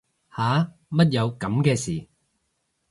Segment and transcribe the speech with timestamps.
[0.35, 2.07] 吓乜有噉嘅事